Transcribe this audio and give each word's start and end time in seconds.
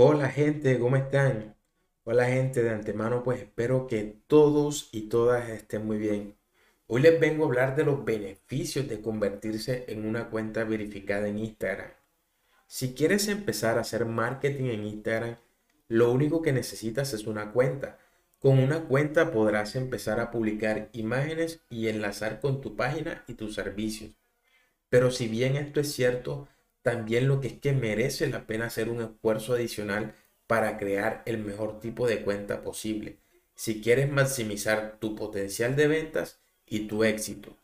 Hola 0.00 0.28
gente, 0.28 0.78
¿cómo 0.78 0.94
están? 0.94 1.56
Hola 2.04 2.26
gente, 2.26 2.62
de 2.62 2.70
antemano 2.70 3.24
pues 3.24 3.40
espero 3.40 3.88
que 3.88 4.22
todos 4.28 4.90
y 4.92 5.08
todas 5.08 5.48
estén 5.48 5.86
muy 5.86 5.98
bien. 5.98 6.38
Hoy 6.86 7.02
les 7.02 7.18
vengo 7.18 7.42
a 7.42 7.48
hablar 7.48 7.74
de 7.74 7.84
los 7.84 8.04
beneficios 8.04 8.86
de 8.86 9.02
convertirse 9.02 9.86
en 9.88 10.06
una 10.06 10.30
cuenta 10.30 10.62
verificada 10.62 11.26
en 11.26 11.40
Instagram. 11.40 11.90
Si 12.68 12.94
quieres 12.94 13.26
empezar 13.26 13.76
a 13.76 13.80
hacer 13.80 14.04
marketing 14.04 14.66
en 14.66 14.84
Instagram, 14.84 15.36
lo 15.88 16.12
único 16.12 16.42
que 16.42 16.52
necesitas 16.52 17.12
es 17.12 17.26
una 17.26 17.50
cuenta. 17.50 17.98
Con 18.38 18.60
una 18.60 18.84
cuenta 18.84 19.32
podrás 19.32 19.74
empezar 19.74 20.20
a 20.20 20.30
publicar 20.30 20.90
imágenes 20.92 21.60
y 21.70 21.88
enlazar 21.88 22.38
con 22.38 22.60
tu 22.60 22.76
página 22.76 23.24
y 23.26 23.34
tus 23.34 23.56
servicios. 23.56 24.12
Pero 24.90 25.10
si 25.10 25.26
bien 25.26 25.56
esto 25.56 25.80
es 25.80 25.90
cierto, 25.90 26.46
también 26.88 27.28
lo 27.28 27.42
que 27.42 27.48
es 27.48 27.58
que 27.60 27.74
merece 27.74 28.28
la 28.28 28.46
pena 28.46 28.64
hacer 28.64 28.88
un 28.88 29.02
esfuerzo 29.02 29.52
adicional 29.52 30.14
para 30.46 30.78
crear 30.78 31.22
el 31.26 31.36
mejor 31.36 31.80
tipo 31.80 32.06
de 32.06 32.22
cuenta 32.22 32.62
posible, 32.62 33.18
si 33.54 33.82
quieres 33.82 34.10
maximizar 34.10 34.98
tu 34.98 35.14
potencial 35.14 35.76
de 35.76 35.86
ventas 35.86 36.40
y 36.64 36.86
tu 36.86 37.04
éxito. 37.04 37.58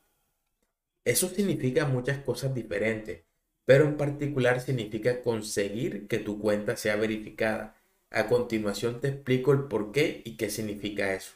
Eso 1.06 1.30
significa 1.30 1.86
muchas 1.86 2.18
cosas 2.18 2.54
diferentes, 2.54 3.22
pero 3.64 3.86
en 3.86 3.96
particular 3.96 4.60
significa 4.60 5.22
conseguir 5.22 6.06
que 6.06 6.18
tu 6.18 6.38
cuenta 6.38 6.76
sea 6.76 6.96
verificada. 6.96 7.80
A 8.10 8.26
continuación 8.26 9.00
te 9.00 9.08
explico 9.08 9.52
el 9.52 9.68
por 9.68 9.90
qué 9.90 10.20
y 10.26 10.36
qué 10.36 10.50
significa 10.50 11.14
eso. 11.14 11.32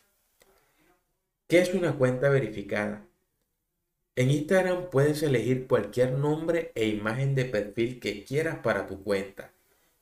¿Qué 1.47 1.61
es 1.61 1.73
una 1.73 1.97
cuenta 1.97 2.29
verificada? 2.29 3.08
En 4.19 4.33
Instagram 4.33 4.91
puedes 4.91 5.23
elegir 5.23 5.69
cualquier 5.69 6.11
nombre 6.11 6.73
e 6.75 6.89
imagen 6.89 7.37
de 7.37 7.45
perfil 7.45 8.01
que 8.01 8.25
quieras 8.25 8.59
para 8.59 8.89
tu 8.89 9.05
cuenta. 9.05 9.53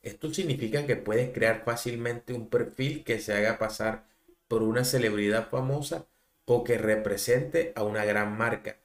Esto 0.01 0.33
significa 0.33 0.87
que 0.87 0.95
puedes 0.95 1.31
crear 1.31 1.63
fácilmente 1.63 2.33
un 2.33 2.49
perfil 2.49 3.03
que 3.03 3.19
se 3.19 3.35
haga 3.35 3.59
pasar 3.59 4.07
por 4.47 4.63
una 4.63 4.85
celebridad 4.85 5.49
famosa 5.49 6.07
o 6.45 6.63
que 6.63 6.79
represente 6.79 7.73
a 7.75 7.83
una 7.83 8.05
gran 8.05 8.35
marca. 8.35 8.79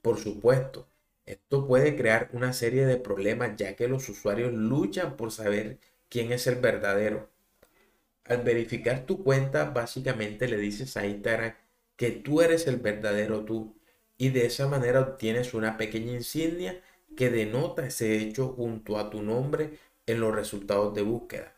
Por 0.00 0.18
supuesto, 0.18 0.88
esto 1.26 1.66
puede 1.66 1.94
crear 1.94 2.30
una 2.32 2.54
serie 2.54 2.86
de 2.86 2.96
problemas 2.96 3.56
ya 3.56 3.76
que 3.76 3.86
los 3.86 4.08
usuarios 4.08 4.54
luchan 4.54 5.18
por 5.18 5.30
saber 5.30 5.78
quién 6.08 6.32
es 6.32 6.46
el 6.46 6.54
verdadero. 6.54 7.28
Al 8.24 8.40
verificar 8.44 9.04
tu 9.04 9.22
cuenta, 9.22 9.66
básicamente 9.66 10.48
le 10.48 10.56
dices 10.56 10.96
a 10.96 11.06
Instagram 11.06 11.52
que 11.96 12.12
tú 12.12 12.40
eres 12.40 12.66
el 12.66 12.76
verdadero 12.76 13.44
tú 13.44 13.76
y 14.20 14.28
de 14.28 14.44
esa 14.44 14.68
manera 14.68 15.00
obtienes 15.00 15.54
una 15.54 15.78
pequeña 15.78 16.12
insignia 16.12 16.78
que 17.16 17.30
denota 17.30 17.86
ese 17.86 18.18
hecho 18.18 18.48
junto 18.48 18.98
a 18.98 19.08
tu 19.08 19.22
nombre 19.22 19.78
en 20.04 20.20
los 20.20 20.34
resultados 20.34 20.94
de 20.94 21.00
búsqueda. 21.00 21.56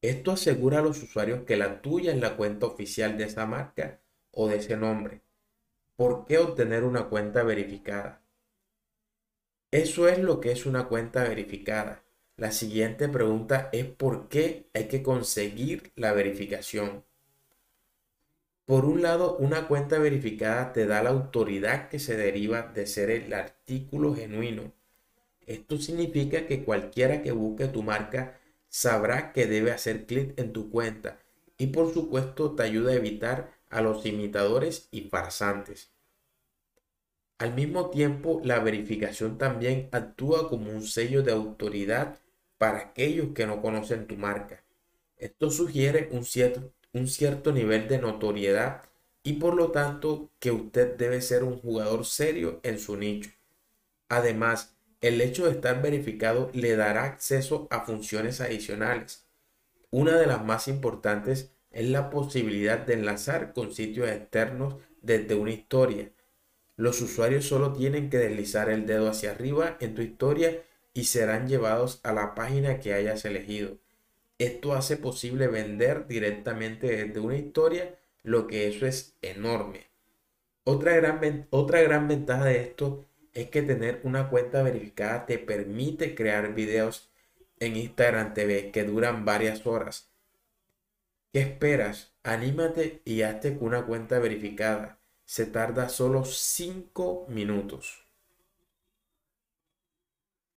Esto 0.00 0.32
asegura 0.32 0.78
a 0.78 0.82
los 0.82 1.02
usuarios 1.02 1.42
que 1.44 1.58
la 1.58 1.82
tuya 1.82 2.14
es 2.14 2.20
la 2.20 2.38
cuenta 2.38 2.64
oficial 2.64 3.18
de 3.18 3.24
esa 3.24 3.44
marca 3.44 4.00
o 4.30 4.48
de 4.48 4.56
ese 4.56 4.78
nombre. 4.78 5.20
¿Por 5.94 6.24
qué 6.24 6.38
obtener 6.38 6.84
una 6.84 7.10
cuenta 7.10 7.42
verificada? 7.42 8.22
Eso 9.70 10.08
es 10.08 10.18
lo 10.18 10.40
que 10.40 10.52
es 10.52 10.64
una 10.64 10.88
cuenta 10.88 11.22
verificada. 11.24 12.02
La 12.38 12.50
siguiente 12.50 13.10
pregunta 13.10 13.68
es 13.74 13.84
por 13.84 14.30
qué 14.30 14.70
hay 14.72 14.88
que 14.88 15.02
conseguir 15.02 15.92
la 15.96 16.14
verificación. 16.14 17.04
Por 18.68 18.84
un 18.84 19.00
lado, 19.00 19.38
una 19.38 19.66
cuenta 19.66 19.98
verificada 19.98 20.74
te 20.74 20.84
da 20.84 21.02
la 21.02 21.08
autoridad 21.08 21.88
que 21.88 21.98
se 21.98 22.18
deriva 22.18 22.64
de 22.74 22.86
ser 22.86 23.08
el 23.08 23.32
artículo 23.32 24.14
genuino. 24.14 24.74
Esto 25.46 25.78
significa 25.78 26.46
que 26.46 26.64
cualquiera 26.64 27.22
que 27.22 27.32
busque 27.32 27.68
tu 27.68 27.82
marca 27.82 28.38
sabrá 28.68 29.32
que 29.32 29.46
debe 29.46 29.70
hacer 29.70 30.04
clic 30.04 30.38
en 30.38 30.52
tu 30.52 30.70
cuenta 30.70 31.18
y 31.56 31.68
por 31.68 31.94
supuesto 31.94 32.54
te 32.56 32.62
ayuda 32.62 32.92
a 32.92 32.96
evitar 32.96 33.54
a 33.70 33.80
los 33.80 34.04
imitadores 34.04 34.88
y 34.90 35.08
farsantes. 35.08 35.90
Al 37.38 37.54
mismo 37.54 37.88
tiempo, 37.88 38.42
la 38.44 38.58
verificación 38.58 39.38
también 39.38 39.88
actúa 39.92 40.50
como 40.50 40.70
un 40.70 40.82
sello 40.82 41.22
de 41.22 41.32
autoridad 41.32 42.18
para 42.58 42.80
aquellos 42.80 43.28
que 43.34 43.46
no 43.46 43.62
conocen 43.62 44.06
tu 44.06 44.16
marca. 44.18 44.62
Esto 45.16 45.50
sugiere 45.50 46.10
un 46.12 46.26
cierto, 46.26 46.70
un 46.92 47.08
cierto 47.08 47.52
nivel 47.52 47.88
de 47.88 47.98
notoriedad 47.98 48.82
y 49.22 49.34
por 49.34 49.54
lo 49.54 49.70
tanto 49.70 50.30
que 50.38 50.50
usted 50.50 50.96
debe 50.96 51.20
ser 51.20 51.44
un 51.44 51.58
jugador 51.58 52.04
serio 52.04 52.60
en 52.62 52.78
su 52.78 52.96
nicho. 52.96 53.30
Además, 54.08 54.76
el 55.00 55.20
hecho 55.20 55.46
de 55.46 55.52
estar 55.52 55.82
verificado 55.82 56.50
le 56.54 56.74
dará 56.76 57.04
acceso 57.04 57.68
a 57.70 57.84
funciones 57.84 58.40
adicionales. 58.40 59.26
Una 59.90 60.16
de 60.18 60.26
las 60.26 60.44
más 60.44 60.66
importantes 60.66 61.52
es 61.70 61.88
la 61.88 62.10
posibilidad 62.10 62.78
de 62.78 62.94
enlazar 62.94 63.52
con 63.52 63.72
sitios 63.72 64.08
externos 64.08 64.76
desde 65.02 65.34
una 65.34 65.52
historia. 65.52 66.10
Los 66.76 67.00
usuarios 67.00 67.44
solo 67.44 67.72
tienen 67.72 68.10
que 68.10 68.18
deslizar 68.18 68.70
el 68.70 68.86
dedo 68.86 69.08
hacia 69.08 69.32
arriba 69.32 69.76
en 69.80 69.94
tu 69.94 70.02
historia 70.02 70.62
y 70.94 71.04
serán 71.04 71.48
llevados 71.48 72.00
a 72.02 72.12
la 72.12 72.34
página 72.34 72.80
que 72.80 72.94
hayas 72.94 73.24
elegido. 73.24 73.78
Esto 74.38 74.74
hace 74.74 74.96
posible 74.96 75.48
vender 75.48 76.06
directamente 76.06 76.86
desde 76.86 77.20
una 77.20 77.36
historia, 77.36 77.98
lo 78.22 78.46
que 78.46 78.68
eso 78.68 78.86
es 78.86 79.16
enorme. 79.20 79.88
Otra 80.64 80.94
gran, 80.94 81.46
otra 81.50 81.82
gran 81.82 82.06
ventaja 82.06 82.44
de 82.44 82.60
esto 82.60 83.08
es 83.34 83.50
que 83.50 83.62
tener 83.62 84.00
una 84.04 84.30
cuenta 84.30 84.62
verificada 84.62 85.26
te 85.26 85.38
permite 85.38 86.14
crear 86.14 86.54
videos 86.54 87.10
en 87.58 87.76
Instagram 87.76 88.34
TV 88.34 88.70
que 88.70 88.84
duran 88.84 89.24
varias 89.24 89.66
horas. 89.66 90.10
¿Qué 91.32 91.40
esperas? 91.40 92.12
Anímate 92.22 93.02
y 93.04 93.22
hazte 93.22 93.56
con 93.56 93.68
una 93.68 93.86
cuenta 93.86 94.18
verificada. 94.18 94.98
Se 95.24 95.46
tarda 95.46 95.88
solo 95.88 96.24
5 96.24 97.26
minutos. 97.28 98.07